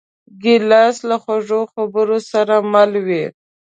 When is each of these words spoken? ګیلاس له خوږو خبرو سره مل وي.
ګیلاس 0.43 0.97
له 1.09 1.15
خوږو 1.23 1.61
خبرو 1.73 2.17
سره 2.31 2.55
مل 2.71 2.91
وي. 3.07 3.25